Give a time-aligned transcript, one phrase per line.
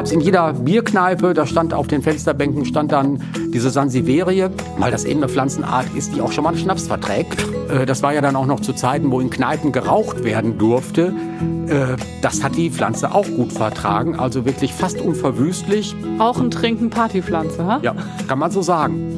[0.00, 4.90] gab es in jeder Bierkneipe, da stand auf den Fensterbänken stand dann diese Sansiverie, weil
[4.90, 7.44] das eben eine Pflanzenart ist, die auch schon mal einen Schnaps verträgt.
[7.68, 11.12] Äh, das war ja dann auch noch zu Zeiten, wo in Kneipen geraucht werden durfte.
[11.66, 15.94] Äh, das hat die Pflanze auch gut vertragen, also wirklich fast unverwüstlich.
[16.18, 17.80] Rauchen, trinken, Partypflanze, ha?
[17.82, 17.94] Ja,
[18.26, 19.09] kann man so sagen.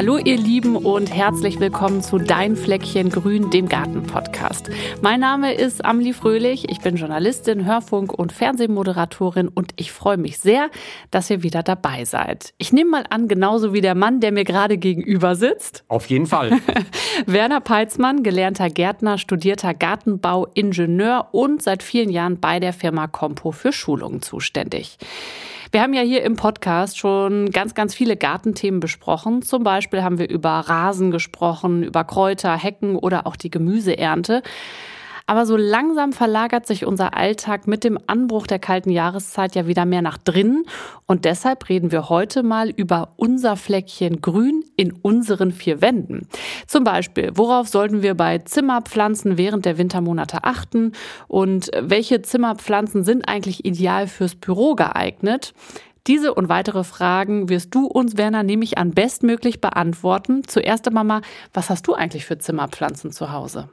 [0.00, 4.70] Hallo ihr Lieben und herzlich willkommen zu Dein Fleckchen Grün, dem Garten-Podcast.
[5.02, 10.38] Mein Name ist Amli Fröhlich, ich bin Journalistin, Hörfunk- und Fernsehmoderatorin und ich freue mich
[10.38, 10.70] sehr,
[11.10, 12.54] dass ihr wieder dabei seid.
[12.56, 15.84] Ich nehme mal an, genauso wie der Mann, der mir gerade gegenüber sitzt.
[15.88, 16.52] Auf jeden Fall.
[17.26, 23.74] Werner Peitzmann, gelernter Gärtner, studierter Gartenbauingenieur und seit vielen Jahren bei der Firma Compo für
[23.74, 24.96] Schulungen zuständig.
[25.72, 29.42] Wir haben ja hier im Podcast schon ganz, ganz viele Gartenthemen besprochen.
[29.42, 34.42] Zum Beispiel haben wir über Rasen gesprochen, über Kräuter, Hecken oder auch die Gemüseernte.
[35.30, 39.84] Aber so langsam verlagert sich unser Alltag mit dem Anbruch der kalten Jahreszeit ja wieder
[39.84, 40.64] mehr nach drinnen.
[41.06, 46.26] Und deshalb reden wir heute mal über unser Fleckchen Grün in unseren vier Wänden.
[46.66, 50.94] Zum Beispiel, worauf sollten wir bei Zimmerpflanzen während der Wintermonate achten?
[51.28, 55.54] Und welche Zimmerpflanzen sind eigentlich ideal fürs Büro geeignet?
[56.08, 60.42] Diese und weitere Fragen wirst du uns, Werner, nämlich an bestmöglich beantworten.
[60.48, 61.22] Zuerst einmal mal,
[61.54, 63.68] was hast du eigentlich für Zimmerpflanzen zu Hause?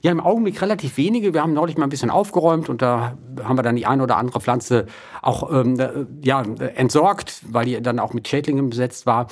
[0.00, 1.34] Ja, im Augenblick relativ wenige.
[1.34, 4.16] Wir haben neulich mal ein bisschen aufgeräumt und da haben wir dann die eine oder
[4.16, 4.86] andere Pflanze
[5.20, 9.26] auch ähm, äh, ja, entsorgt, weil die dann auch mit Schädlingen besetzt war.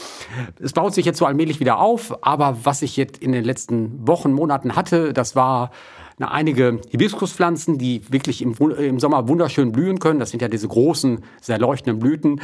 [0.60, 4.06] Es baut sich jetzt so allmählich wieder auf, aber was ich jetzt in den letzten
[4.06, 5.70] Wochen, Monaten hatte, das war
[6.20, 10.20] na, einige Hibiskuspflanzen, die wirklich im, im, Sommer wunderschön blühen können.
[10.20, 12.42] Das sind ja diese großen, sehr leuchtenden Blüten.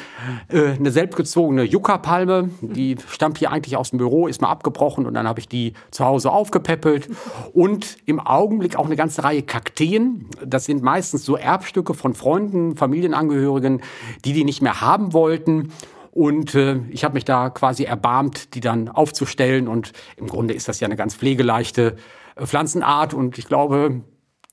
[0.49, 5.13] Äh, eine selbstgezogene Yucca-Palme, die stammt hier eigentlich aus dem Büro, ist mal abgebrochen und
[5.13, 7.11] dann habe ich die zu Hause aufgepäppelt.
[7.53, 10.25] Und im Augenblick auch eine ganze Reihe Kakteen.
[10.43, 13.83] Das sind meistens so Erbstücke von Freunden, Familienangehörigen,
[14.25, 15.71] die die nicht mehr haben wollten.
[16.13, 19.69] Und äh, ich habe mich da quasi erbarmt, die dann aufzustellen.
[19.69, 21.97] Und im Grunde ist das ja eine ganz pflegeleichte
[22.45, 24.03] Pflanzenart und ich glaube,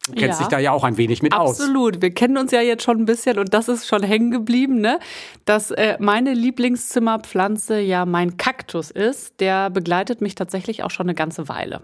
[0.08, 1.50] Du kennst ja, dich da ja auch ein wenig mit absolut.
[1.50, 1.62] aus.
[1.62, 2.02] Absolut.
[2.02, 5.00] Wir kennen uns ja jetzt schon ein bisschen und das ist schon hängen geblieben, ne?
[5.46, 9.40] Dass äh, meine Lieblingszimmerpflanze ja mein Kaktus ist.
[9.40, 11.84] Der begleitet mich tatsächlich auch schon eine ganze Weile.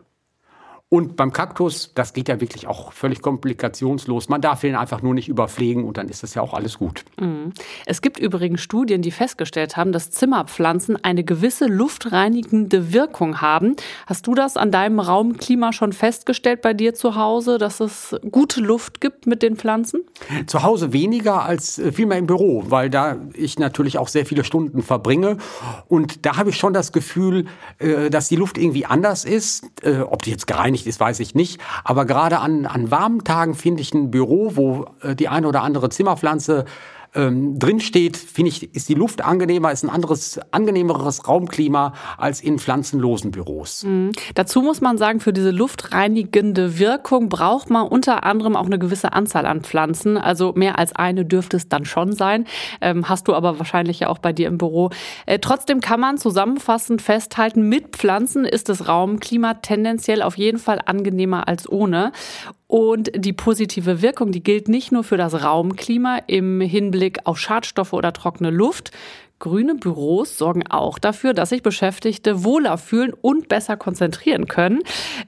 [0.92, 4.28] Und beim Kaktus, das geht ja wirklich auch völlig komplikationslos.
[4.28, 7.06] Man darf ihn einfach nur nicht überpflegen und dann ist das ja auch alles gut.
[7.20, 7.54] Mhm.
[7.86, 13.76] Es gibt übrigens Studien, die festgestellt haben, dass Zimmerpflanzen eine gewisse luftreinigende Wirkung haben.
[14.08, 18.60] Hast du das an deinem Raumklima schon festgestellt bei dir zu Hause, dass es gute
[18.60, 20.02] Luft gibt mit den Pflanzen?
[20.48, 24.44] Zu Hause weniger als äh, vielmehr im Büro, weil da ich natürlich auch sehr viele
[24.44, 25.38] Stunden verbringe.
[25.88, 27.46] Und da habe ich schon das Gefühl,
[27.78, 29.70] äh, dass die Luft irgendwie anders ist.
[29.84, 31.60] Äh, ob die jetzt gereinigt nicht ist, weiß ich nicht.
[31.84, 35.62] Aber gerade an, an warmen Tagen finde ich ein Büro, wo äh, die eine oder
[35.62, 36.66] andere Zimmerpflanze
[37.16, 42.42] ähm, drin steht, finde ich, ist die Luft angenehmer, ist ein anderes, angenehmeres Raumklima als
[42.42, 43.84] in pflanzenlosen Büros.
[43.84, 44.12] Mhm.
[44.36, 49.14] Dazu muss man sagen, für diese luftreinigende Wirkung braucht man unter anderem auch eine gewisse
[49.14, 50.18] Anzahl an Pflanzen.
[50.18, 52.46] Also mehr als eine dürfte es dann schon sein.
[52.82, 54.92] Ähm, hast du aber wahrscheinlich ja auch bei dir im Büro.
[55.26, 60.80] Äh, trotzdem kann man zusammenfassend festhalten, mit Pflanzen ist das Raumklima tendenziell auf jeden Fall
[60.86, 62.12] angenehmer als ohne.
[62.72, 67.94] Und die positive Wirkung, die gilt nicht nur für das Raumklima im Hinblick auf Schadstoffe
[67.94, 68.92] oder trockene Luft.
[69.40, 74.82] Grüne Büros sorgen auch dafür, dass sich Beschäftigte wohler fühlen und besser konzentrieren können.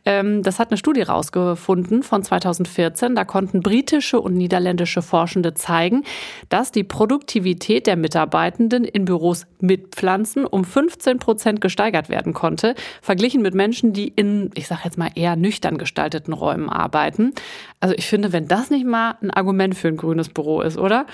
[0.05, 3.16] Ähm, das hat eine Studie rausgefunden von 2014.
[3.16, 6.03] Da konnten britische und niederländische Forschende zeigen,
[6.50, 12.75] dass die Produktivität der Mitarbeitenden in Büros mit Pflanzen um 15 Prozent gesteigert werden konnte,
[13.01, 17.33] verglichen mit Menschen, die in, ich sage jetzt mal, eher nüchtern gestalteten Räumen arbeiten.
[17.79, 21.05] Also ich finde, wenn das nicht mal ein Argument für ein grünes Büro ist, oder?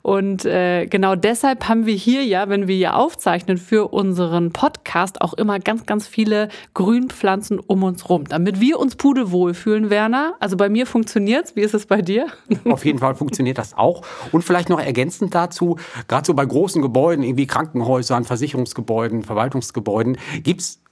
[0.00, 5.20] Und äh, genau deshalb haben wir hier ja wenn wir hier aufzeichnen für unseren Podcast,
[5.20, 10.34] auch immer ganz, ganz viele Grünpflanzen um uns rum, damit wir uns pudelwohl fühlen, Werner.
[10.40, 11.56] Also bei mir funktioniert's.
[11.56, 12.26] Wie ist es bei dir?
[12.64, 14.02] Auf jeden Fall funktioniert das auch.
[14.32, 15.76] Und vielleicht noch ergänzend dazu,
[16.08, 20.85] gerade so bei großen Gebäuden, irgendwie Krankenhäusern, Versicherungsgebäuden, Verwaltungsgebäuden, gibt's äh,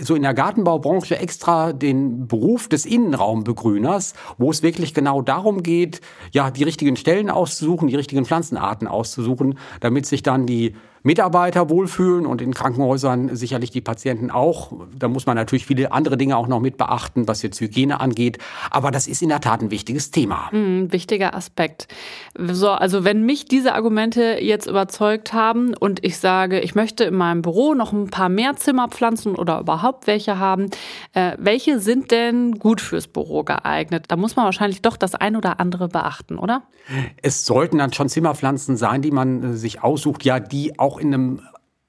[0.00, 6.00] so in der Gartenbaubranche extra den Beruf des Innenraumbegrüners, wo es wirklich genau darum geht,
[6.32, 10.74] ja, die richtigen Stellen auszusuchen, die richtigen Pflanzenarten auszusuchen, damit sich dann die
[11.04, 14.72] Mitarbeiter wohlfühlen und in Krankenhäusern sicherlich die Patienten auch.
[14.98, 18.38] Da muss man natürlich viele andere Dinge auch noch mit beachten, was jetzt Hygiene angeht.
[18.70, 20.48] Aber das ist in der Tat ein wichtiges Thema.
[20.50, 21.88] Ein hm, wichtiger Aspekt.
[22.38, 27.16] So, also wenn mich diese Argumente jetzt überzeugt haben und ich sage, ich möchte in
[27.16, 30.70] meinem Büro noch ein paar mehr Zimmerpflanzen oder überhaupt welche haben,
[31.12, 34.06] äh, welche sind denn gut fürs Büro geeignet?
[34.08, 36.62] Da muss man wahrscheinlich doch das ein oder andere beachten, oder?
[37.22, 41.14] Es sollten dann schon Zimmerpflanzen sein, die man äh, sich aussucht, ja, die auch in
[41.14, 41.40] einem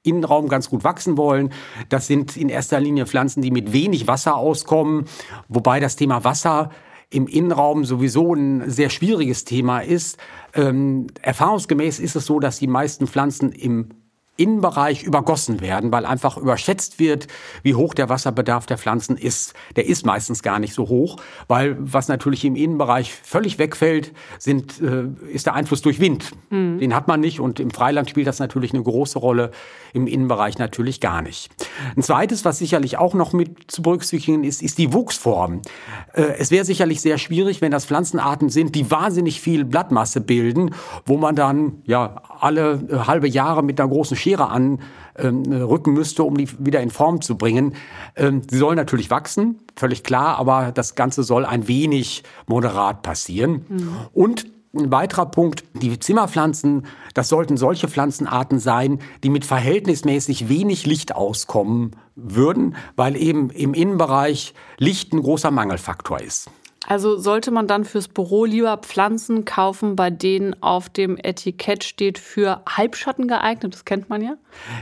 [0.04, 1.52] Innenraum ganz gut wachsen wollen.
[1.90, 5.06] Das sind in erster Linie Pflanzen, die mit wenig Wasser auskommen,
[5.48, 6.70] wobei das Thema Wasser
[7.10, 10.18] im Innenraum sowieso ein sehr schwieriges Thema ist.
[10.54, 13.90] Ähm, erfahrungsgemäß ist es so, dass die meisten Pflanzen im
[14.38, 17.28] Innenbereich übergossen werden, weil einfach überschätzt wird,
[17.64, 19.54] wie hoch der Wasserbedarf der Pflanzen ist.
[19.76, 21.18] Der ist meistens gar nicht so hoch,
[21.48, 26.32] weil was natürlich im Innenbereich völlig wegfällt, sind, äh, ist der Einfluss durch Wind.
[26.50, 26.80] Mhm.
[26.80, 29.52] Den hat man nicht und im Freiland spielt das natürlich eine große Rolle,
[29.94, 31.50] im Innenbereich natürlich gar nicht.
[31.96, 35.62] Ein zweites, was sicherlich auch noch mit zu berücksichtigen ist, ist die Wuchsform.
[36.14, 40.76] Äh, es wäre sicherlich sehr schwierig, wenn das Pflanzenarten sind, die wahnsinnig viel Blattmasse bilden,
[41.06, 44.84] wo man dann ja alle äh, halbe Jahre mit einer großen Schere anrücken
[45.88, 47.76] ähm, müsste, um die wieder in Form zu bringen.
[48.16, 53.66] Ähm, sie soll natürlich wachsen, völlig klar, aber das Ganze soll ein wenig moderat passieren.
[53.70, 53.90] Mhm.
[54.14, 60.86] Und ein weiterer Punkt, die Zimmerpflanzen, das sollten solche Pflanzenarten sein, die mit verhältnismäßig wenig
[60.86, 66.50] Licht auskommen würden, weil eben im Innenbereich Licht ein großer Mangelfaktor ist.
[66.88, 72.18] Also sollte man dann fürs Büro lieber Pflanzen kaufen, bei denen auf dem Etikett steht
[72.18, 73.74] für Halbschatten geeignet?
[73.74, 74.36] Das kennt man ja.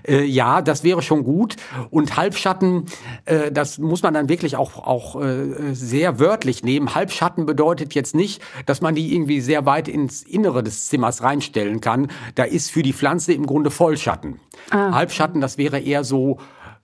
[0.08, 1.56] Äh, ja, das wäre schon gut.
[1.90, 2.86] Und Halbschatten,
[3.26, 6.94] äh, das muss man dann wirklich auch, auch äh, sehr wörtlich nehmen.
[6.94, 11.82] Halbschatten bedeutet jetzt nicht, dass man die irgendwie sehr weit ins Innere des Zimmers reinstellen
[11.82, 12.10] kann.
[12.36, 14.40] Da ist für die Pflanze im Grunde Vollschatten.
[14.70, 14.92] Ah.
[14.94, 16.38] Halbschatten, das wäre eher so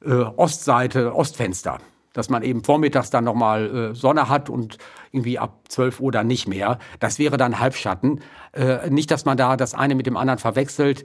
[0.03, 1.79] äh, Ostseite, Ostfenster
[2.13, 4.77] dass man eben vormittags dann nochmal äh, Sonne hat und
[5.11, 6.79] irgendwie ab 12 Uhr dann nicht mehr.
[6.99, 8.21] Das wäre dann Halbschatten.
[8.53, 11.03] Äh, nicht, dass man da das eine mit dem anderen verwechselt.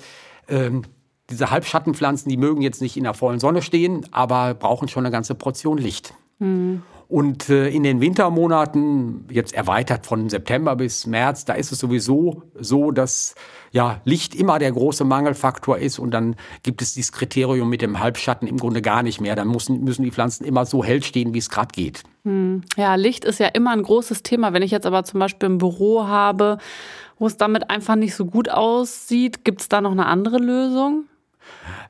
[0.49, 0.83] Ähm,
[1.31, 5.13] diese Halbschattenpflanzen, die mögen jetzt nicht in der vollen Sonne stehen, aber brauchen schon eine
[5.13, 6.15] ganze Portion Licht.
[6.39, 6.83] Mhm.
[7.09, 12.43] Und äh, in den Wintermonaten, jetzt erweitert von September bis März, da ist es sowieso
[12.59, 13.35] so, dass
[13.73, 18.01] ja Licht immer der große Mangelfaktor ist und dann gibt es dieses Kriterium mit dem
[18.01, 19.37] Halbschatten im Grunde gar nicht mehr.
[19.37, 22.05] Dann müssen, müssen die Pflanzen immer so hell stehen, wie es gerade geht.
[22.25, 22.63] Hm.
[22.77, 24.53] Ja, Licht ist ja immer ein großes Thema.
[24.53, 26.59] Wenn ich jetzt aber zum Beispiel ein Büro habe,
[27.19, 31.05] wo es damit einfach nicht so gut aussieht, gibt es da noch eine andere Lösung?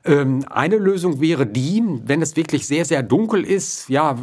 [0.03, 4.17] Ähm, eine Lösung wäre die, wenn es wirklich sehr, sehr dunkel ist, ja,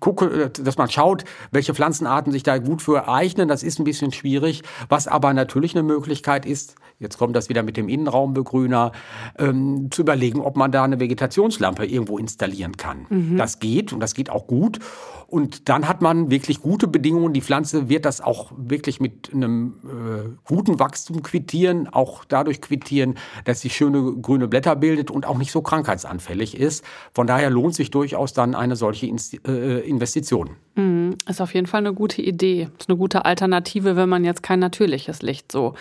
[0.00, 3.48] gucke, dass man schaut, welche Pflanzenarten sich da gut für eignen.
[3.48, 4.62] Das ist ein bisschen schwierig.
[4.88, 8.92] Was aber natürlich eine Möglichkeit ist, jetzt kommt das wieder mit dem Innenraumbegrüner,
[9.38, 13.06] ähm, zu überlegen, ob man da eine Vegetationslampe irgendwo installieren kann.
[13.08, 13.36] Mhm.
[13.36, 14.78] Das geht und das geht auch gut.
[15.26, 17.32] Und dann hat man wirklich gute Bedingungen.
[17.32, 23.14] Die Pflanze wird das auch wirklich mit einem äh, guten Wachstum quittieren, auch dadurch quittieren,
[23.44, 26.84] dass sie schöne grüne Blätter bildet und auch nicht so krankheitsanfällig ist.
[27.12, 30.50] Von daher lohnt sich durchaus dann eine solche äh, Investition.
[30.76, 31.16] Mhm.
[31.28, 32.68] Ist auf jeden Fall eine gute Idee.
[32.78, 35.74] Ist eine gute Alternative, wenn man jetzt kein natürliches Licht so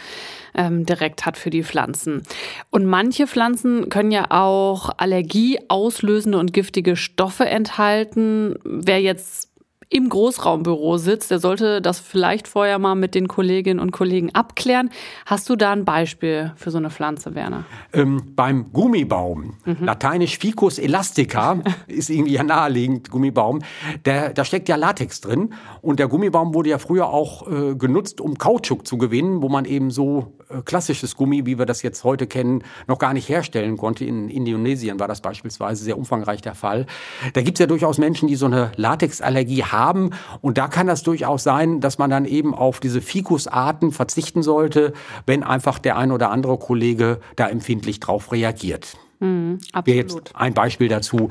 [0.56, 2.24] ähm, direkt hat für die Pflanzen.
[2.72, 8.56] Und manche Pflanzen können ja auch allergieauslösende und giftige Stoffe enthalten.
[8.64, 9.53] Wer jetzt
[9.94, 14.90] im Großraumbüro sitzt, der sollte das vielleicht vorher mal mit den Kolleginnen und Kollegen abklären.
[15.28, 17.64] Hast du da ein Beispiel für so eine Pflanze, Werner?
[17.94, 19.78] Ähm, beim Gummibaum, mhm.
[19.82, 23.60] lateinisch Ficus elastica, ist irgendwie ja naheliegend, Gummibaum,
[24.06, 25.54] der, da steckt ja Latex drin.
[25.82, 29.66] Und der Gummibaum wurde ja früher auch äh, genutzt, um Kautschuk zu gewinnen, wo man
[29.66, 34.06] eben so klassisches Gummi, wie wir das jetzt heute kennen, noch gar nicht herstellen konnte.
[34.06, 36.86] In Indonesien war das beispielsweise sehr umfangreich der Fall.
[37.34, 40.12] Da gibt es ja durchaus Menschen, die so eine Latexallergie haben haben.
[40.42, 44.94] Und da kann das durchaus sein, dass man dann eben auf diese Fikusarten verzichten sollte,
[45.26, 48.98] wenn einfach der ein oder andere Kollege da empfindlich drauf reagiert.
[49.20, 49.96] Mhm, absolut.
[49.96, 51.30] Jetzt ein Beispiel dazu.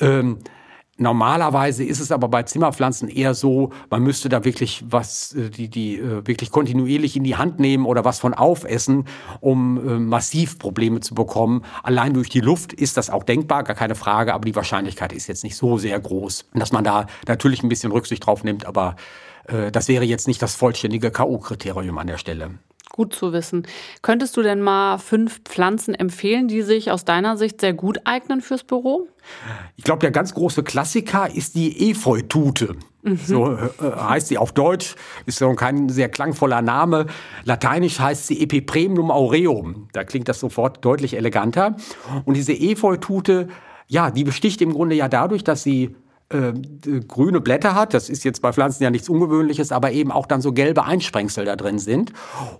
[0.00, 0.38] Ähm,
[1.00, 5.68] Normalerweise ist es aber bei Zimmerpflanzen eher so, man müsste da wirklich was, äh, die,
[5.68, 9.04] die äh, wirklich kontinuierlich in die Hand nehmen oder was von aufessen,
[9.38, 11.62] um äh, massiv Probleme zu bekommen.
[11.84, 15.28] Allein durch die Luft ist das auch denkbar, gar keine Frage, aber die Wahrscheinlichkeit ist
[15.28, 18.96] jetzt nicht so sehr groß, dass man da natürlich ein bisschen Rücksicht drauf nimmt, aber
[19.72, 22.50] das wäre jetzt nicht das vollständige K.O.-Kriterium an der Stelle.
[22.98, 23.64] Gut zu wissen.
[24.02, 28.40] Könntest du denn mal fünf Pflanzen empfehlen, die sich aus deiner Sicht sehr gut eignen
[28.40, 29.06] fürs Büro?
[29.76, 32.74] Ich glaube, der ganz große Klassiker ist die Efeutute.
[33.04, 33.16] Mhm.
[33.16, 37.06] So äh, heißt sie auf Deutsch, ist so kein sehr klangvoller Name.
[37.44, 39.86] Lateinisch heißt sie Epipremnum aureum.
[39.92, 41.76] Da klingt das sofort deutlich eleganter.
[42.24, 43.46] Und diese Efeutute,
[43.86, 45.94] ja, die besticht im Grunde ja dadurch, dass sie
[46.30, 46.52] äh,
[47.06, 47.94] grüne Blätter hat.
[47.94, 51.46] Das ist jetzt bei Pflanzen ja nichts Ungewöhnliches, aber eben auch dann so gelbe Einsprengsel
[51.46, 52.12] da drin sind.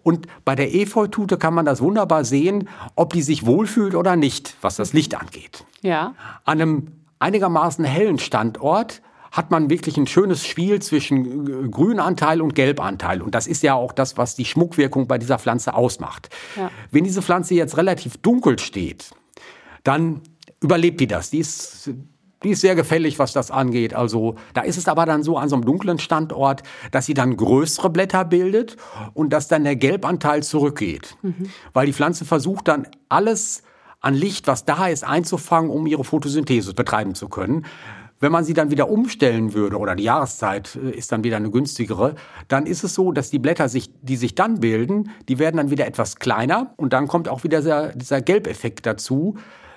[0.03, 4.57] Und bei der Efeutute kann man das wunderbar sehen, ob die sich wohlfühlt oder nicht,
[4.63, 5.65] was das Licht angeht.
[5.83, 6.15] Ja.
[6.45, 6.87] An einem
[7.19, 13.21] einigermaßen hellen Standort hat man wirklich ein schönes Spiel zwischen Grünanteil und Gelbanteil.
[13.21, 16.31] Und das ist ja auch das, was die Schmuckwirkung bei dieser Pflanze ausmacht.
[16.57, 16.71] Ja.
[16.91, 19.11] Wenn diese Pflanze jetzt relativ dunkel steht,
[19.85, 20.23] dann
[20.61, 21.29] überlebt die das.
[21.29, 21.91] Die ist
[22.43, 23.95] die ist sehr gefällig, was das angeht.
[23.95, 27.37] Also da ist es aber dann so an so einem dunklen Standort, dass sie dann
[27.37, 28.77] größere Blätter bildet
[29.15, 31.17] und dass dann der Gelbanteil zurückgeht.
[31.23, 31.51] Mhm.
[31.73, 33.63] Weil die Pflanze versucht dann alles
[34.01, 37.67] an Licht, was da ist, einzufangen, um ihre Photosynthese betreiben zu können.
[38.21, 41.51] Wenn man sie dann wieder umstellen würde oder die Jahreszeit äh, ist dann wieder eine
[41.51, 42.15] günstigere,
[42.49, 45.71] dann ist es so, dass die Blätter, sich, die sich dann bilden, die werden dann
[45.71, 49.37] wieder etwas kleiner und dann kommt auch wieder dieser, dieser Gelbeffekt dazu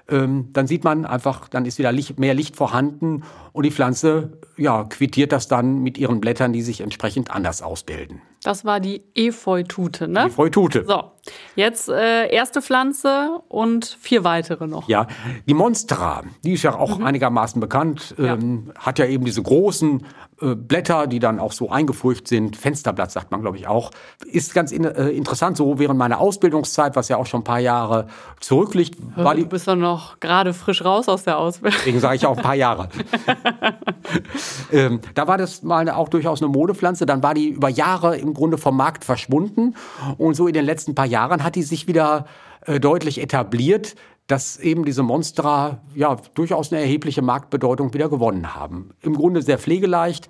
[0.10, 4.38] ähm, dann sieht man einfach, dann ist wieder Licht, mehr Licht vorhanden und die Pflanze
[4.58, 8.22] ja, quittiert das dann mit ihren Blättern, die sich entsprechend anders ausbilden.
[8.44, 10.26] Das war die Efeutute, ne?
[10.26, 10.84] Efeutute.
[10.86, 11.12] So,
[11.56, 14.88] jetzt äh, erste Pflanze und vier weitere noch.
[14.88, 15.06] Ja,
[15.48, 17.06] die Monstera, die ist ja auch mhm.
[17.06, 18.82] einigermaßen bekannt, ähm, ja.
[18.82, 20.04] hat ja eben diese großen
[20.42, 22.58] äh, Blätter, die dann auch so eingefurcht sind.
[22.58, 23.92] Fensterblatt sagt man, glaube ich, auch.
[24.26, 27.60] Ist ganz in, äh, interessant, so während meiner Ausbildungszeit, was ja auch schon ein paar
[27.60, 28.08] Jahre
[28.40, 28.98] zurückliegt.
[29.16, 31.78] War die, du bist doch noch gerade frisch raus aus der Ausbildung.
[31.78, 32.90] Deswegen sage ich auch ein paar Jahre.
[34.72, 37.06] ähm, da war das mal auch durchaus eine Modepflanze.
[37.06, 39.76] Dann war die über Jahre im Grunde vom Markt verschwunden.
[40.18, 42.26] Und so in den letzten paar Jahren hat die sich wieder
[42.66, 43.96] äh, deutlich etabliert
[44.28, 48.92] dass eben diese Monster ja durchaus eine erhebliche Marktbedeutung wieder gewonnen haben.
[49.02, 50.30] Im Grunde sehr pflegeleicht,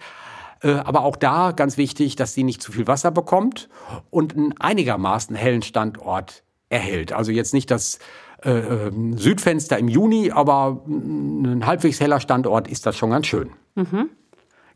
[0.63, 3.69] äh, aber auch da ganz wichtig, dass sie nicht zu viel Wasser bekommt
[4.09, 7.13] und einen einigermaßen hellen Standort erhält.
[7.13, 7.99] Also jetzt nicht das
[8.43, 13.51] äh, ähm, Südfenster im Juni, aber ein halbwegs heller Standort ist das schon ganz schön.
[13.75, 14.09] Mhm.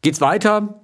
[0.01, 0.81] Geht's weiter?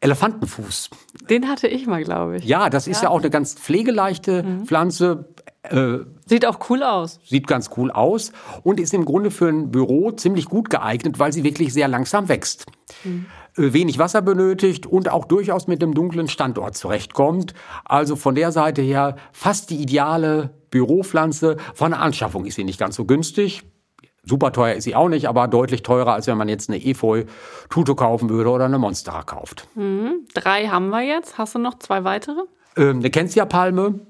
[0.00, 0.90] Elefantenfuß.
[1.28, 2.44] Den hatte ich mal, glaube ich.
[2.44, 4.66] Ja, das ist ja, ja auch eine ganz pflegeleichte mhm.
[4.66, 5.28] Pflanze.
[5.62, 7.20] Äh, sieht auch cool aus.
[7.24, 8.32] Sieht ganz cool aus
[8.64, 12.28] und ist im Grunde für ein Büro ziemlich gut geeignet, weil sie wirklich sehr langsam
[12.28, 12.66] wächst.
[13.04, 13.26] Mhm.
[13.54, 17.54] Wenig Wasser benötigt und auch durchaus mit einem dunklen Standort zurechtkommt.
[17.84, 21.56] Also von der Seite her fast die ideale Büropflanze.
[21.74, 23.62] Von der Anschaffung ist sie nicht ganz so günstig.
[24.24, 27.94] Super teuer ist sie auch nicht, aber deutlich teurer, als wenn man jetzt eine Efeu-Tute
[27.96, 29.66] kaufen würde oder eine Monstera kauft.
[29.74, 30.26] Mhm.
[30.32, 31.38] Drei haben wir jetzt.
[31.38, 32.40] Hast du noch zwei weitere?
[32.76, 34.00] Ähm, eine Kensia-Palme.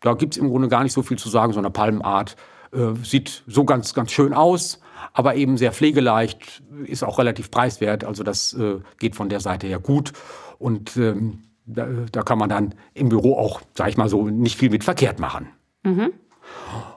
[0.00, 1.52] Da gibt es im Grunde gar nicht so viel zu sagen.
[1.52, 2.36] So eine Palmenart
[2.72, 4.80] äh, sieht so ganz, ganz schön aus,
[5.12, 8.04] aber eben sehr pflegeleicht, ist auch relativ preiswert.
[8.04, 10.12] Also das äh, geht von der Seite her gut.
[10.58, 14.58] Und ähm, da, da, kann man dann im Büro auch, sag ich mal so, nicht
[14.58, 15.48] viel mit verkehrt machen.
[15.82, 16.12] Mhm.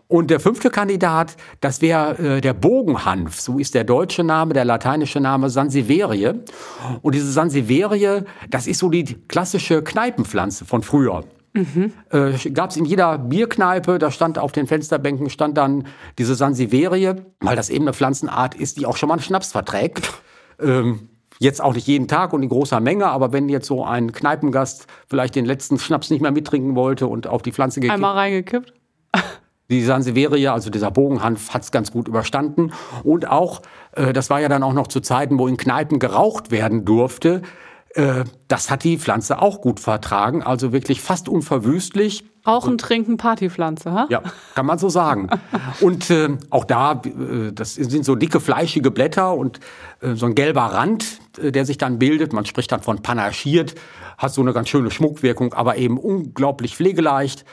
[0.07, 3.39] Und der fünfte Kandidat, das wäre äh, der Bogenhanf.
[3.39, 6.33] So ist der deutsche Name, der lateinische Name Sansevierie.
[7.01, 11.23] Und diese Sansevierie, das ist so die klassische Kneipenpflanze von früher.
[11.53, 11.93] Mhm.
[12.09, 17.15] Äh, Gab es in jeder Bierkneipe, da stand auf den Fensterbänken stand dann diese Sansevierie,
[17.39, 20.11] weil das eben eine Pflanzenart ist, die auch schon mal einen Schnaps verträgt.
[20.59, 24.11] Ähm, jetzt auch nicht jeden Tag und in großer Menge, aber wenn jetzt so ein
[24.11, 27.95] Kneipengast vielleicht den letzten Schnaps nicht mehr mittrinken wollte und auf die Pflanze gekippt.
[27.95, 28.73] Einmal reingekippt.
[29.69, 32.73] Die Sansevieria, also dieser Bogenhanf, hat es ganz gut überstanden.
[33.03, 33.61] Und auch,
[33.93, 37.41] äh, das war ja dann auch noch zu Zeiten, wo in Kneipen geraucht werden durfte.
[37.93, 42.23] Äh, das hat die Pflanze auch gut vertragen, also wirklich fast unverwüstlich.
[42.45, 44.07] Rauchen, trinken, Partypflanze, ha?
[44.09, 44.21] Ja,
[44.55, 45.29] kann man so sagen.
[45.79, 49.59] und äh, auch da, äh, das sind so dicke, fleischige Blätter und
[50.01, 52.33] äh, so ein gelber Rand, äh, der sich dann bildet.
[52.33, 53.75] Man spricht dann von panaschiert,
[54.17, 57.45] hat so eine ganz schöne Schmuckwirkung, aber eben unglaublich pflegeleicht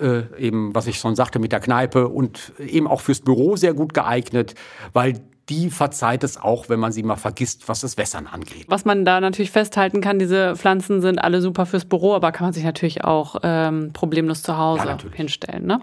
[0.00, 3.74] äh, eben, was ich schon sagte, mit der Kneipe und eben auch fürs Büro sehr
[3.74, 4.54] gut geeignet,
[4.92, 5.20] weil
[5.52, 8.64] die verzeiht es auch, wenn man sie mal vergisst, was das Wässern angeht.
[8.68, 12.46] Was man da natürlich festhalten kann, diese Pflanzen sind alle super fürs Büro, aber kann
[12.46, 15.66] man sich natürlich auch ähm, problemlos zu Hause ja, hinstellen.
[15.66, 15.80] Ne?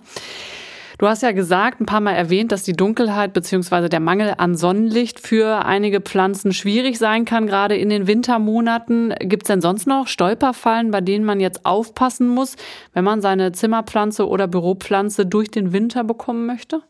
[0.98, 3.88] Du hast ja gesagt, ein paar Mal erwähnt, dass die Dunkelheit bzw.
[3.88, 9.14] der Mangel an Sonnenlicht für einige Pflanzen schwierig sein kann, gerade in den Wintermonaten.
[9.20, 12.58] Gibt es denn sonst noch Stolperfallen, bei denen man jetzt aufpassen muss,
[12.94, 16.82] wenn man seine Zimmerpflanze oder Büropflanze durch den Winter bekommen möchte?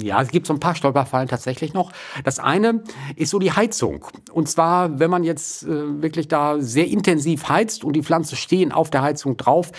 [0.00, 1.92] Ja, es gibt so ein paar Stolperfallen tatsächlich noch.
[2.24, 2.82] Das eine
[3.14, 4.04] ist so die Heizung.
[4.32, 8.72] Und zwar, wenn man jetzt äh, wirklich da sehr intensiv heizt und die Pflanzen stehen
[8.72, 9.70] auf der Heizung drauf,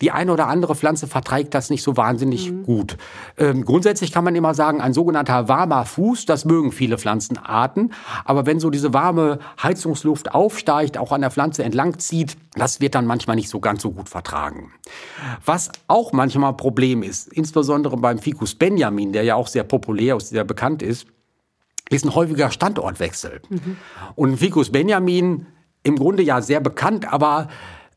[0.00, 2.62] die eine oder andere Pflanze verträgt das nicht so wahnsinnig mhm.
[2.62, 2.96] gut.
[3.36, 7.92] Ähm, grundsätzlich kann man immer sagen, ein sogenannter warmer Fuß, das mögen viele Pflanzenarten.
[8.24, 12.94] Aber wenn so diese warme Heizungsluft aufsteigt, auch an der Pflanze entlang zieht, das wird
[12.94, 14.72] dann manchmal nicht so ganz so gut vertragen.
[15.44, 20.14] Was auch manchmal ein Problem ist, insbesondere beim Ficus Benjamin, der ja auch sehr populär
[20.14, 21.06] und sehr bekannt ist,
[21.90, 23.40] ist ein häufiger Standortwechsel.
[23.48, 23.76] Mhm.
[24.14, 25.46] Und Ficus Benjamin
[25.82, 27.48] im Grunde ja sehr bekannt, aber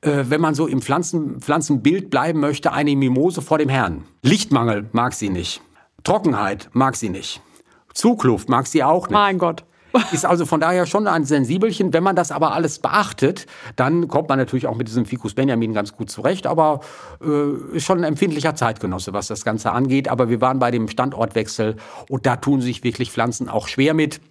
[0.01, 4.05] äh, wenn man so im Pflanzen, Pflanzenbild bleiben möchte, eine Mimose vor dem Herrn.
[4.21, 5.61] Lichtmangel mag sie nicht.
[6.03, 7.41] Trockenheit mag sie nicht.
[7.93, 9.13] Zugluft mag sie auch nicht.
[9.13, 9.63] Mein Gott.
[10.11, 11.93] Ist also von daher schon ein Sensibelchen.
[11.93, 13.45] Wenn man das aber alles beachtet,
[13.75, 16.47] dann kommt man natürlich auch mit diesem Ficus Benjamin ganz gut zurecht.
[16.47, 16.81] Aber
[17.21, 20.07] äh, ist schon ein empfindlicher Zeitgenosse, was das Ganze angeht.
[20.07, 21.75] Aber wir waren bei dem Standortwechsel
[22.09, 24.21] und da tun sich wirklich Pflanzen auch schwer mit.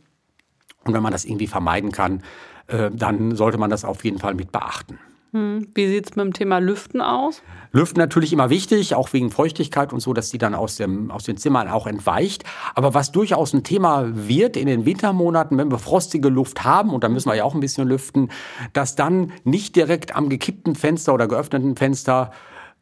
[0.84, 2.22] Und wenn man das irgendwie vermeiden kann,
[2.68, 4.98] äh, dann sollte man das auf jeden Fall mit beachten.
[5.32, 5.68] Hm.
[5.74, 7.42] Wie sieht es mit dem Thema Lüften aus?
[7.72, 11.22] Lüften natürlich immer wichtig, auch wegen Feuchtigkeit und so, dass die dann aus, dem, aus
[11.22, 12.42] den Zimmern auch entweicht.
[12.74, 17.04] Aber was durchaus ein Thema wird in den Wintermonaten, wenn wir frostige Luft haben, und
[17.04, 18.30] da müssen wir ja auch ein bisschen lüften,
[18.72, 22.32] dass dann nicht direkt am gekippten Fenster oder geöffneten Fenster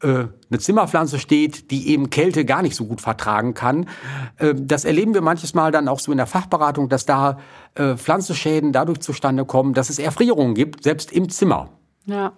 [0.01, 3.87] äh, eine Zimmerpflanze steht, die eben Kälte gar nicht so gut vertragen kann.
[4.37, 7.37] Äh, das erleben wir manches Mal dann auch so in der Fachberatung, dass da
[7.75, 11.69] äh, Pflanzenschäden dadurch zustande kommen, dass es Erfrierungen gibt, selbst im Zimmer.
[12.05, 12.33] Ja.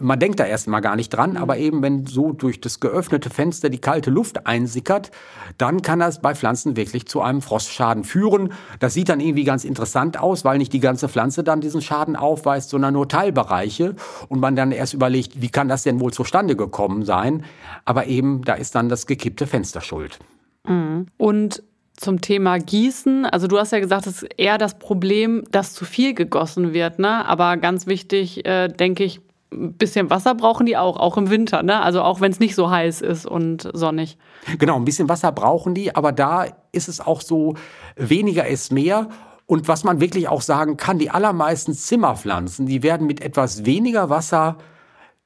[0.00, 3.68] Man denkt da erstmal gar nicht dran, aber eben wenn so durch das geöffnete Fenster
[3.68, 5.10] die kalte Luft einsickert,
[5.58, 8.52] dann kann das bei Pflanzen wirklich zu einem Frostschaden führen.
[8.78, 12.14] Das sieht dann irgendwie ganz interessant aus, weil nicht die ganze Pflanze dann diesen Schaden
[12.14, 13.96] aufweist, sondern nur Teilbereiche
[14.28, 17.44] und man dann erst überlegt, wie kann das denn wohl zustande gekommen sein?
[17.84, 20.18] Aber eben, da ist dann das gekippte Fenster schuld.
[20.66, 21.06] Mhm.
[21.16, 21.62] Und
[22.00, 23.26] zum Thema Gießen.
[23.26, 26.98] Also du hast ja gesagt, es ist eher das Problem, dass zu viel gegossen wird.
[26.98, 27.26] Ne?
[27.26, 29.20] Aber ganz wichtig, äh, denke ich,
[29.52, 31.62] ein bisschen Wasser brauchen die auch, auch im Winter.
[31.62, 31.80] Ne?
[31.80, 34.16] Also auch wenn es nicht so heiß ist und sonnig.
[34.58, 35.94] Genau, ein bisschen Wasser brauchen die.
[35.94, 37.54] Aber da ist es auch so,
[37.96, 39.08] weniger ist mehr.
[39.44, 44.08] Und was man wirklich auch sagen kann, die allermeisten Zimmerpflanzen, die werden mit etwas weniger
[44.08, 44.56] Wasser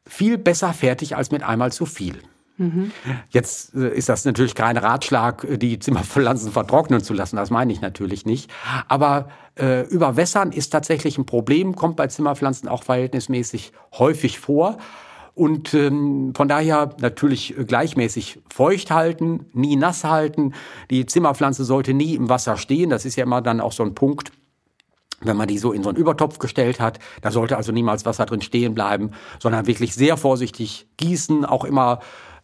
[0.07, 2.19] viel besser fertig als mit einmal zu viel.
[2.57, 2.93] Mhm.
[3.31, 7.37] Jetzt äh, ist das natürlich kein Ratschlag, äh, die Zimmerpflanzen vertrocknen zu lassen.
[7.37, 8.51] Das meine ich natürlich nicht.
[8.89, 14.79] Aber äh, Überwässern ist tatsächlich ein Problem, kommt bei Zimmerpflanzen auch verhältnismäßig häufig vor.
[15.35, 20.55] Und ähm, von daher natürlich gleichmäßig feucht halten, nie nass halten.
[20.91, 22.91] Die Zimmerpflanze sollte nie im Wasser stehen.
[22.91, 24.31] Das ist ja immer dann auch so ein Punkt,
[25.23, 27.01] wenn man die so in so einen Übertopf gestellt hat.
[27.21, 31.99] Da sollte also niemals Wasser drin stehen bleiben, sondern wirklich sehr vorsichtig gießen, auch immer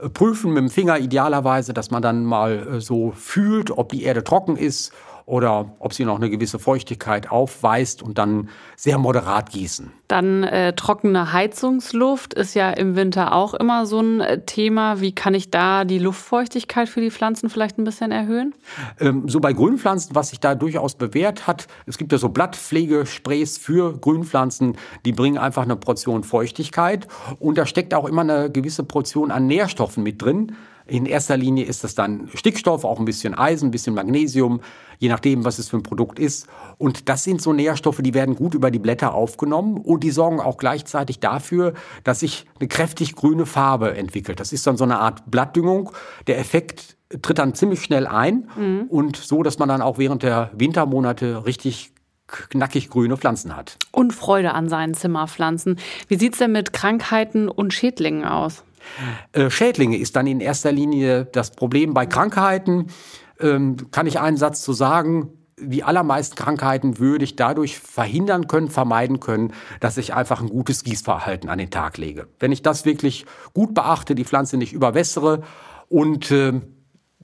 [0.08, 4.24] prüfen mit dem Finger idealerweise, dass man dann mal äh, so fühlt, ob die Erde
[4.24, 4.92] trocken ist
[5.26, 9.92] oder ob sie noch eine gewisse Feuchtigkeit aufweist und dann sehr moderat gießen.
[10.08, 15.00] Dann äh, trockene Heizungsluft ist ja im Winter auch immer so ein äh, Thema.
[15.00, 18.54] Wie kann ich da die Luftfeuchtigkeit für die Pflanzen vielleicht ein bisschen erhöhen?
[18.98, 23.58] Ähm, so bei Grünpflanzen, was sich da durchaus bewährt hat, es gibt ja so Blattpflegesprays
[23.58, 27.06] für Grünpflanzen, die bringen einfach eine Portion Feuchtigkeit
[27.38, 30.56] und da steckt auch immer eine gewisse Portion an Nährstoffen mit drin.
[30.90, 34.60] In erster Linie ist das dann Stickstoff, auch ein bisschen Eisen, ein bisschen Magnesium,
[34.98, 36.48] je nachdem, was es für ein Produkt ist.
[36.78, 40.40] Und das sind so Nährstoffe, die werden gut über die Blätter aufgenommen und die sorgen
[40.40, 44.40] auch gleichzeitig dafür, dass sich eine kräftig grüne Farbe entwickelt.
[44.40, 45.92] Das ist dann so eine Art Blattdüngung.
[46.26, 48.86] Der Effekt tritt dann ziemlich schnell ein mhm.
[48.88, 51.92] und so, dass man dann auch während der Wintermonate richtig
[52.26, 53.76] knackig grüne Pflanzen hat.
[53.92, 55.78] Und Freude an seinen Zimmerpflanzen.
[56.08, 58.64] Wie sieht's denn mit Krankheiten und Schädlingen aus?
[59.32, 61.94] Äh, Schädlinge ist dann in erster Linie das Problem.
[61.94, 62.86] Bei Krankheiten
[63.40, 65.30] ähm, kann ich einen Satz zu sagen.
[65.62, 70.84] Die allermeisten Krankheiten würde ich dadurch verhindern können, vermeiden können, dass ich einfach ein gutes
[70.84, 72.28] Gießverhalten an den Tag lege.
[72.38, 75.42] Wenn ich das wirklich gut beachte, die Pflanze nicht überwässere
[75.88, 76.60] und äh,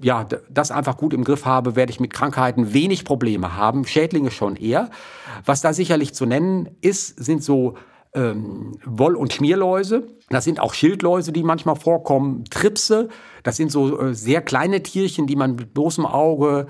[0.01, 3.87] ja, das einfach gut im Griff habe, werde ich mit Krankheiten wenig Probleme haben.
[3.87, 4.91] Schädlinge schon eher.
[5.45, 7.77] Was da sicherlich zu nennen ist, sind so
[8.17, 10.09] ähm, Woll- und Schmierläuse.
[10.31, 12.45] Das sind auch Schildläuse, die manchmal vorkommen.
[12.51, 13.09] Tripse,
[13.45, 16.67] das sind so äh, sehr kleine Tierchen, die man mit bloßem Auge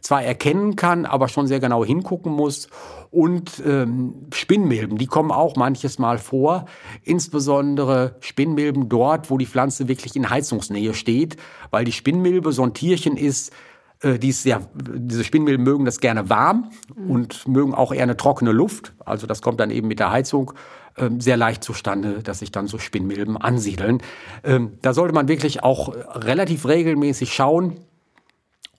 [0.00, 2.68] zwar erkennen kann, aber schon sehr genau hingucken muss.
[3.10, 6.66] Und ähm, Spinnmilben, die kommen auch manches Mal vor.
[7.02, 11.36] Insbesondere Spinnmilben dort, wo die Pflanze wirklich in Heizungsnähe steht,
[11.70, 13.52] weil die Spinnmilbe so ein Tierchen ist,
[14.00, 17.10] äh, die ist sehr, diese Spinnmilben mögen das gerne warm mhm.
[17.10, 18.92] und mögen auch eher eine trockene Luft.
[19.04, 20.52] Also das kommt dann eben mit der Heizung
[20.96, 24.02] ähm, sehr leicht zustande, dass sich dann so Spinnmilben ansiedeln.
[24.44, 27.78] Ähm, da sollte man wirklich auch relativ regelmäßig schauen.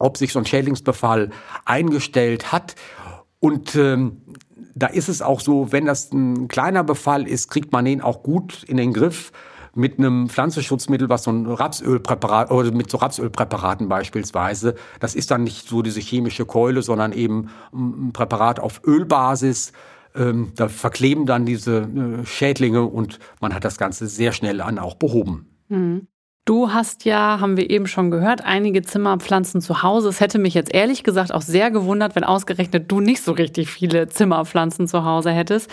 [0.02, 1.30] ob sich so ein Schädlingsbefall
[1.66, 2.76] eingestellt hat.
[3.42, 4.22] Und ähm,
[4.74, 8.24] da ist es auch so, wenn das ein kleiner Befall ist, kriegt man den auch
[8.24, 9.34] gut in den Griff
[9.80, 14.76] mit einem Pflanzenschutzmittel, was so ein Rapsölpräparat oder mit so Rapsölpräparaten beispielsweise.
[15.00, 19.72] Das ist dann nicht so diese chemische Keule, sondern eben ein Präparat auf Ölbasis.
[20.16, 24.80] Ähm, da verkleben dann diese äh, Schädlinge und man hat das Ganze sehr schnell an
[24.80, 25.48] auch behoben.
[25.70, 26.08] Mhm.
[26.50, 30.10] Du hast ja, haben wir eben schon gehört, einige Zimmerpflanzen zu Hause.
[30.10, 33.70] Es hätte mich jetzt ehrlich gesagt auch sehr gewundert, wenn ausgerechnet du nicht so richtig
[33.70, 35.70] viele Zimmerpflanzen zu Hause hättest.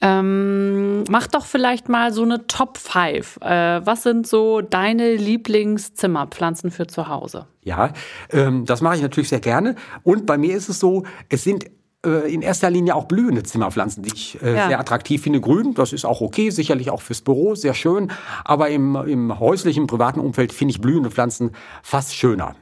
[0.00, 3.38] Ähm, mach doch vielleicht mal so eine Top 5.
[3.40, 7.46] Äh, was sind so deine Lieblingszimmerpflanzen für zu Hause?
[7.64, 7.92] Ja,
[8.30, 9.74] ähm, das mache ich natürlich sehr gerne.
[10.04, 11.64] Und bei mir ist es so, es sind
[12.02, 14.68] in erster Linie auch blühende Zimmerpflanzen, die ich äh, ja.
[14.68, 15.40] sehr attraktiv finde.
[15.40, 18.10] Grün, das ist auch okay, sicherlich auch fürs Büro, sehr schön.
[18.44, 21.50] Aber im, im häuslichen, privaten Umfeld finde ich blühende Pflanzen
[21.82, 22.54] fast schöner.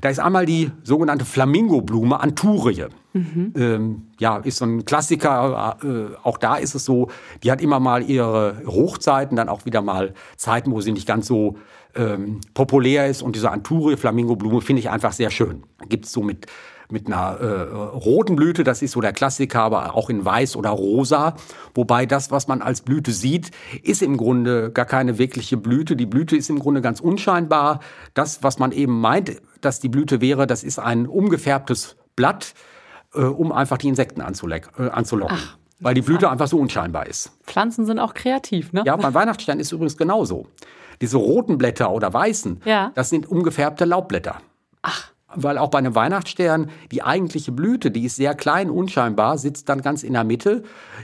[0.00, 2.86] Da ist einmal die sogenannte Flamingo-Blume, Anturie.
[3.12, 3.52] Mhm.
[3.56, 5.78] Ähm, ja, ist so ein Klassiker.
[5.82, 7.08] Äh, auch da ist es so,
[7.42, 11.26] die hat immer mal ihre Hochzeiten, dann auch wieder mal Zeiten, wo sie nicht ganz
[11.26, 11.56] so
[11.96, 13.22] ähm, populär ist.
[13.22, 15.64] Und diese Anturie, Flamingo-Blume, finde ich einfach sehr schön.
[15.88, 16.46] Gibt es so mit
[16.90, 17.62] mit einer äh,
[17.96, 21.34] roten Blüte, das ist so der Klassiker, aber auch in weiß oder rosa.
[21.74, 23.50] Wobei das, was man als Blüte sieht,
[23.82, 25.96] ist im Grunde gar keine wirkliche Blüte.
[25.96, 27.80] Die Blüte ist im Grunde ganz unscheinbar.
[28.14, 32.54] Das, was man eben meint, dass die Blüte wäre, das ist ein umgefärbtes Blatt,
[33.14, 35.38] äh, um einfach die Insekten äh, anzulocken.
[35.38, 35.56] Ach.
[35.80, 37.30] Weil die Blüte einfach so unscheinbar ist.
[37.44, 38.82] Pflanzen sind auch kreativ, ne?
[38.84, 40.46] Ja, beim Weihnachtsstern ist übrigens genauso.
[41.00, 42.90] Diese roten Blätter oder weißen, ja.
[42.96, 44.40] das sind umgefärbte Laubblätter.
[44.82, 49.68] Ach weil auch bei einem Weihnachtsstern die eigentliche Blüte, die ist sehr klein, unscheinbar, sitzt
[49.68, 50.62] dann ganz in der Mitte.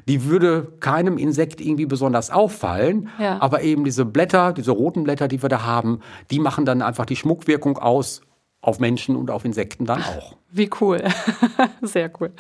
[0.09, 3.41] Die würde keinem Insekt irgendwie besonders auffallen, ja.
[3.41, 7.07] aber eben diese Blätter, diese roten Blätter, die wir da haben, die machen dann einfach
[7.07, 8.23] die Schmuckwirkung aus
[8.63, 10.37] auf Menschen und auf Insekten dann auch.
[10.51, 11.03] Wie cool.
[11.83, 12.33] Sehr cool.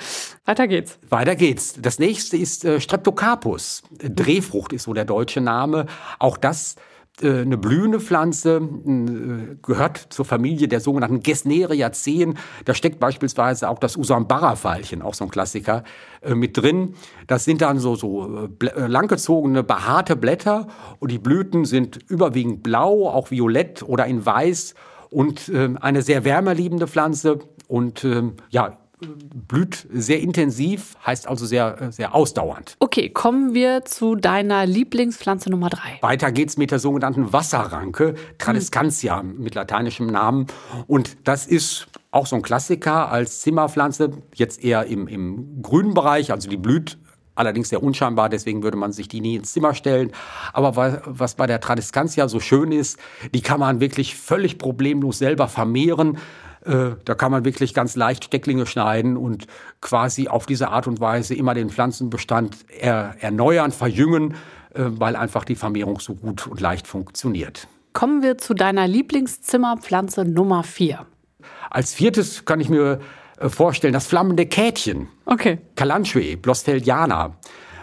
[0.47, 0.99] Weiter geht's.
[1.11, 1.75] Weiter geht's.
[1.79, 3.83] Das nächste ist äh, Streptocarpus.
[3.99, 5.85] Drehfrucht ist so der deutsche Name.
[6.19, 6.79] Auch das äh,
[7.23, 12.37] eine blühende Pflanze, äh, gehört zur Familie der sogenannten Gesneriaceen.
[12.65, 15.85] Da steckt beispielsweise auch das Usambara-Veilchen, auch so ein Klassiker,
[16.23, 16.95] äh, mit drin.
[17.27, 20.67] Das sind dann so, so langgezogene, behaarte Blätter
[20.99, 24.75] und die Blüten sind überwiegend blau, auch violett oder in weiß
[25.11, 32.15] und eine sehr wärmeliebende Pflanze und ähm, ja, blüht sehr intensiv, heißt also sehr, sehr
[32.15, 32.77] ausdauernd.
[32.81, 35.99] Okay, kommen wir zu deiner Lieblingspflanze Nummer drei.
[36.01, 39.43] Weiter geht's mit der sogenannten Wasserranke, Tradescantia hm.
[39.43, 40.47] mit lateinischem Namen.
[40.87, 46.31] Und das ist auch so ein Klassiker als Zimmerpflanze, jetzt eher im, im grünen Bereich,
[46.31, 46.99] also die blüht
[47.35, 50.13] allerdings sehr unscheinbar, deswegen würde man sich die nie ins Zimmer stellen.
[50.53, 52.99] Aber was bei der Tradescantia so schön ist,
[53.35, 56.19] die kann man wirklich völlig problemlos selber vermehren.
[56.65, 59.47] Äh, da kann man wirklich ganz leicht Stecklinge schneiden und
[59.81, 64.35] quasi auf diese Art und Weise immer den Pflanzenbestand er, erneuern, verjüngen,
[64.75, 67.69] äh, weil einfach die Vermehrung so gut und leicht funktioniert.
[67.93, 71.07] Kommen wir zu deiner Lieblingszimmerpflanze Nummer vier.
[71.71, 73.01] Als viertes kann ich mir
[73.39, 75.09] äh, vorstellen, das flammende Kätchen.
[75.27, 75.59] Okay.
[75.77, 77.37] Kalanchoe, Blosfeldiana.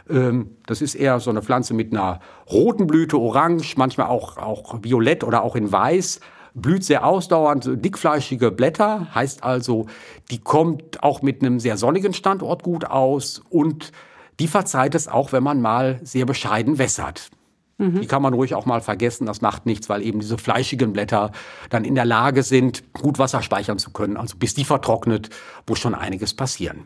[0.09, 4.79] Ähm, das ist eher so eine Pflanze mit einer roten Blüte, orange, manchmal auch, auch
[4.81, 6.19] violett oder auch in weiß
[6.53, 9.87] blüht sehr ausdauernd, dickfleischige Blätter, heißt also,
[10.29, 13.91] die kommt auch mit einem sehr sonnigen Standort gut aus und
[14.39, 17.29] die verzeiht es auch, wenn man mal sehr bescheiden wässert.
[17.77, 18.01] Mhm.
[18.01, 21.31] Die kann man ruhig auch mal vergessen, das macht nichts, weil eben diese fleischigen Blätter
[21.69, 24.17] dann in der Lage sind, gut Wasser speichern zu können.
[24.17, 25.29] Also bis die vertrocknet,
[25.67, 26.83] muss schon einiges passieren.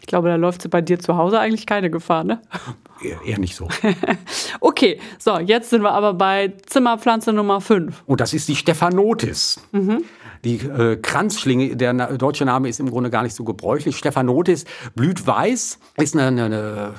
[0.00, 2.40] Ich glaube, da läuft bei dir zu Hause eigentlich keine Gefahr, ne?
[3.24, 3.68] Eher, nicht so.
[4.60, 8.02] okay, so, jetzt sind wir aber bei Zimmerpflanze Nummer 5.
[8.06, 9.60] Und das ist die Stephanotis.
[9.72, 10.04] Mhm.
[10.44, 13.96] Die äh, Kranzschlinge, der deutsche Name ist im Grunde gar nicht so gebräuchlich.
[13.96, 14.64] Stephanotis
[14.94, 16.94] blüht weiß, ist eine, eine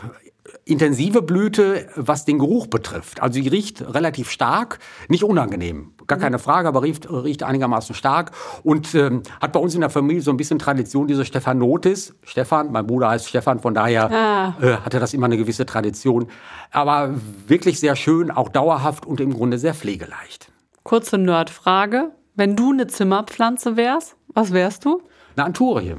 [0.65, 3.21] intensive Blüte, was den Geruch betrifft.
[3.21, 8.31] Also sie riecht relativ stark, nicht unangenehm, gar keine Frage, aber riecht, riecht einigermaßen stark
[8.63, 12.15] und ähm, hat bei uns in der Familie so ein bisschen Tradition, diese Stephanotis.
[12.23, 14.55] Stefan, mein Bruder heißt Stefan, von daher ah.
[14.61, 16.27] äh, hatte das immer eine gewisse Tradition.
[16.71, 17.11] Aber
[17.47, 20.51] wirklich sehr schön, auch dauerhaft und im Grunde sehr pflegeleicht.
[20.83, 22.11] Kurze Nerdfrage.
[22.35, 25.01] Wenn du eine Zimmerpflanze wärst, was wärst du?
[25.35, 25.95] Eine Anturie.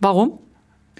[0.00, 0.38] Warum?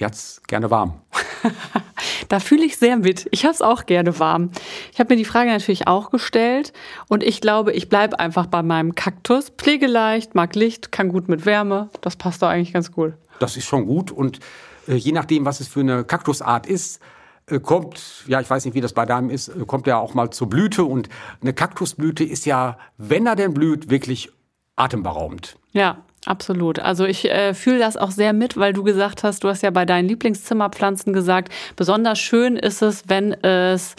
[0.01, 1.01] Hat's gerne warm.
[2.29, 3.29] Da fühle ich sehr mit.
[3.31, 4.51] Ich habe es auch gerne warm.
[4.93, 6.73] Ich habe mir die Frage natürlich auch gestellt
[7.09, 9.51] und ich glaube, ich bleibe einfach bei meinem Kaktus.
[9.51, 11.91] Pflegeleicht, mag Licht, kann gut mit Wärme.
[12.01, 13.15] Das passt doch eigentlich ganz gut.
[13.41, 14.41] Das ist schon gut und
[14.89, 17.01] äh, je nachdem, was es für eine Kaktusart ist,
[17.47, 20.15] äh, kommt, ja, ich weiß nicht, wie das bei deinem ist, äh, kommt ja auch
[20.15, 21.09] mal zur Blüte und
[21.43, 24.31] eine Kaktusblüte ist ja, wenn er denn blüht, wirklich
[24.77, 25.57] atemberaubend.
[25.73, 26.79] Ja, Absolut.
[26.79, 29.71] Also ich äh, fühle das auch sehr mit, weil du gesagt hast, du hast ja
[29.71, 33.97] bei deinen Lieblingszimmerpflanzen gesagt, besonders schön ist es, wenn es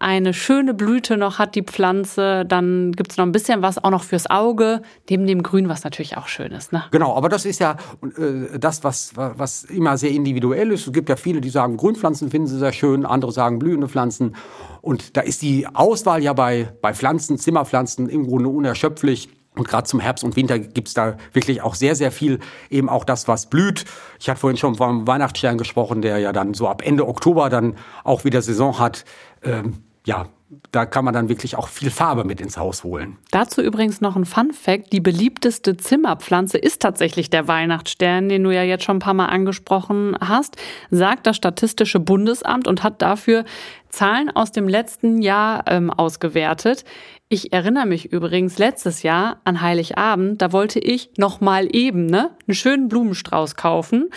[0.00, 3.90] eine schöne Blüte noch hat, die Pflanze, dann gibt es noch ein bisschen was auch
[3.90, 6.72] noch fürs Auge, neben dem Grün, was natürlich auch schön ist.
[6.72, 6.84] Ne?
[6.90, 10.86] Genau, aber das ist ja äh, das, was, was immer sehr individuell ist.
[10.86, 14.36] Es gibt ja viele, die sagen, Grünpflanzen finden sie sehr schön, andere sagen blühende Pflanzen.
[14.82, 19.28] Und da ist die Auswahl ja bei, bei Pflanzen, Zimmerpflanzen im Grunde unerschöpflich.
[19.58, 22.38] Und gerade zum Herbst und Winter gibt's da wirklich auch sehr, sehr viel,
[22.70, 23.84] eben auch das, was blüht.
[24.18, 27.76] Ich hatte vorhin schon vom Weihnachtsstern gesprochen, der ja dann so ab Ende Oktober dann
[28.04, 29.04] auch wieder Saison hat.
[29.42, 30.26] Ähm, ja,
[30.72, 33.18] da kann man dann wirklich auch viel Farbe mit ins Haus holen.
[33.30, 34.92] Dazu übrigens noch ein Fun Fact.
[34.92, 39.26] Die beliebteste Zimmerpflanze ist tatsächlich der Weihnachtsstern, den du ja jetzt schon ein paar Mal
[39.26, 40.56] angesprochen hast,
[40.90, 43.44] sagt das Statistische Bundesamt und hat dafür
[43.90, 46.84] Zahlen aus dem letzten Jahr ähm, ausgewertet.
[47.28, 52.30] Ich erinnere mich übrigens letztes Jahr an Heiligabend, da wollte ich noch mal eben ne,
[52.46, 54.08] einen schönen Blumenstrauß kaufen.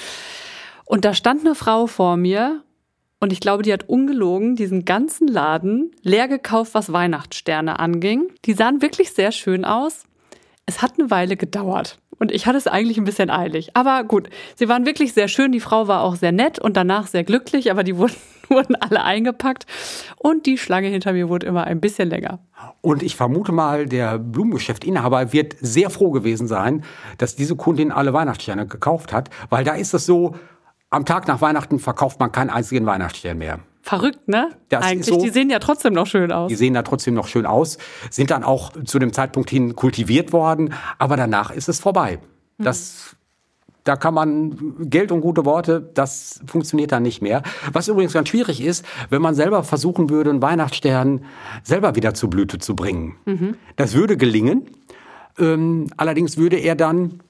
[0.86, 2.64] Und da stand eine Frau vor mir
[3.22, 8.32] und ich glaube, die hat ungelogen diesen ganzen Laden leer gekauft, was Weihnachtssterne anging.
[8.46, 10.06] Die sahen wirklich sehr schön aus.
[10.66, 12.00] Es hat eine Weile gedauert.
[12.18, 13.76] Und ich hatte es eigentlich ein bisschen eilig.
[13.76, 15.52] Aber gut, sie waren wirklich sehr schön.
[15.52, 18.16] Die Frau war auch sehr nett und danach sehr glücklich, aber die wurden,
[18.50, 19.68] wurden alle eingepackt.
[20.18, 22.40] Und die Schlange hinter mir wurde immer ein bisschen länger.
[22.82, 26.84] Und ich vermute mal, der Blumengeschäftinhaber wird sehr froh gewesen sein,
[27.20, 30.36] dass diese Kundin alle Weihnachtssterne gekauft hat, weil da ist es so,
[30.92, 33.60] am Tag nach Weihnachten verkauft man keinen einzigen Weihnachtsstern mehr.
[33.82, 34.50] Verrückt, ne?
[34.70, 36.50] Das Eigentlich, so, die sehen ja trotzdem noch schön aus.
[36.50, 37.80] Die sehen da trotzdem noch schön aus,
[38.12, 42.20] sind dann auch zu dem Zeitpunkt hin kultiviert worden, aber danach ist es vorbei.
[42.58, 42.64] Mhm.
[42.64, 43.16] Das
[43.84, 47.42] da kann man Geld und gute Worte, das funktioniert dann nicht mehr.
[47.74, 51.26] Was übrigens ganz schwierig ist, wenn man selber versuchen würde, einen Weihnachtsstern
[51.64, 53.16] selber wieder zur Blüte zu bringen.
[53.26, 53.56] Mhm.
[53.78, 54.68] Das würde gelingen.
[55.40, 57.22] Ähm, allerdings würde er dann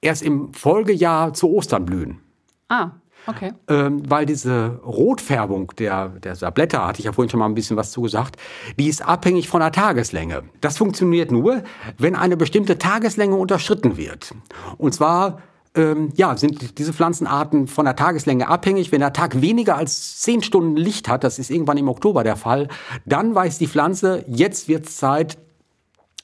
[0.00, 2.20] erst im Folgejahr zu Ostern blühen.
[2.70, 2.92] Ah,
[3.26, 3.52] okay.
[3.68, 7.76] Ähm, weil diese Rotfärbung der, der Blätter, hatte ich ja vorhin schon mal ein bisschen
[7.76, 8.36] was zugesagt,
[8.78, 10.44] die ist abhängig von der Tageslänge.
[10.60, 11.64] Das funktioniert nur,
[11.98, 14.34] wenn eine bestimmte Tageslänge unterschritten wird.
[14.78, 15.42] Und zwar
[15.74, 18.92] ähm, ja, sind diese Pflanzenarten von der Tageslänge abhängig.
[18.92, 22.36] Wenn der Tag weniger als zehn Stunden Licht hat, das ist irgendwann im Oktober der
[22.36, 22.68] Fall,
[23.04, 25.38] dann weiß die Pflanze, jetzt wird es Zeit,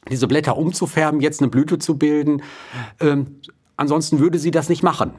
[0.08, 2.42] diese Blätter umzufärben, jetzt eine Blüte zu bilden.
[3.00, 3.40] Ähm,
[3.76, 5.12] ansonsten würde sie das nicht machen.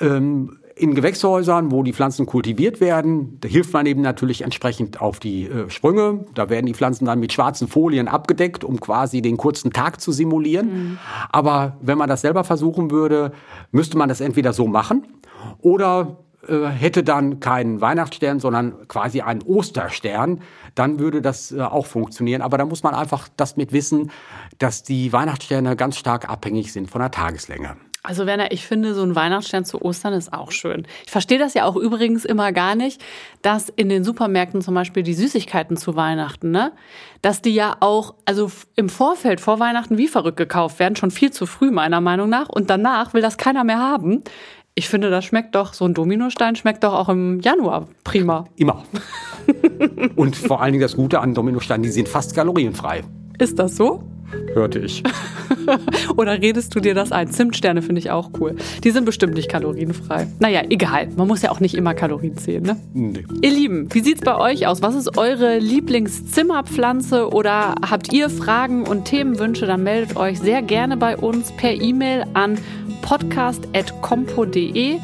[0.00, 5.20] Ähm, in Gewächshäusern, wo die Pflanzen kultiviert werden, da hilft man eben natürlich entsprechend auf
[5.20, 6.24] die äh, Sprünge.
[6.34, 10.12] Da werden die Pflanzen dann mit schwarzen Folien abgedeckt, um quasi den kurzen Tag zu
[10.12, 10.66] simulieren.
[10.66, 10.98] Mhm.
[11.30, 13.32] Aber wenn man das selber versuchen würde,
[13.70, 15.06] müsste man das entweder so machen
[15.58, 16.16] oder
[16.48, 20.40] äh, hätte dann keinen Weihnachtsstern, sondern quasi einen Osterstern,
[20.74, 22.42] dann würde das äh, auch funktionieren.
[22.42, 24.10] Aber da muss man einfach das mit wissen,
[24.58, 27.76] dass die Weihnachtssterne ganz stark abhängig sind von der Tageslänge.
[28.04, 30.88] Also Werner, ich finde, so ein Weihnachtsstern zu Ostern ist auch schön.
[31.04, 33.00] Ich verstehe das ja auch übrigens immer gar nicht,
[33.42, 36.72] dass in den Supermärkten zum Beispiel die Süßigkeiten zu Weihnachten, ne,
[37.20, 41.30] dass die ja auch, also im Vorfeld vor Weihnachten wie verrückt gekauft werden, schon viel
[41.30, 42.48] zu früh meiner Meinung nach.
[42.48, 44.24] Und danach will das keiner mehr haben.
[44.74, 48.46] Ich finde, das schmeckt doch, so ein Dominostein schmeckt doch auch im Januar prima.
[48.56, 48.82] Immer.
[50.16, 53.04] Und vor allen Dingen das Gute an Dominosteinen, die sind fast kalorienfrei.
[53.38, 54.02] Ist das so?
[54.54, 55.02] Hörte ich.
[56.16, 57.30] Oder redest du dir das ein?
[57.30, 58.56] Zimtsterne finde ich auch cool.
[58.84, 60.26] Die sind bestimmt nicht kalorienfrei.
[60.38, 61.08] Naja, egal.
[61.16, 62.76] Man muss ja auch nicht immer Kalorien zählen, ne?
[62.94, 63.24] Nee.
[63.42, 64.82] Ihr Lieben, wie sieht's bei euch aus?
[64.82, 67.30] Was ist eure Lieblingszimmerpflanze?
[67.30, 69.66] Oder habt ihr Fragen und Themenwünsche?
[69.66, 72.58] Dann meldet euch sehr gerne bei uns per E-Mail an
[73.02, 74.98] podcast.compo.de.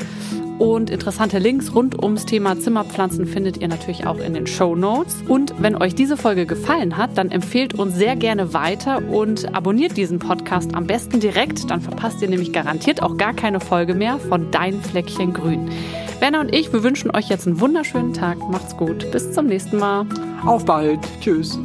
[0.59, 5.17] Und interessante Links rund ums Thema Zimmerpflanzen findet ihr natürlich auch in den Show Notes.
[5.29, 9.97] Und wenn euch diese Folge gefallen hat, dann empfehlt uns sehr gerne weiter und abonniert
[9.97, 11.71] diesen Podcast am besten direkt.
[11.71, 15.71] Dann verpasst ihr nämlich garantiert auch gar keine Folge mehr von Dein Fleckchen Grün.
[16.21, 18.39] Werner und ich, wir wünschen euch jetzt einen wunderschönen Tag.
[18.51, 19.11] Macht's gut.
[19.13, 20.07] Bis zum nächsten Mal.
[20.45, 21.01] Auf bald.
[21.21, 21.59] Tschüss.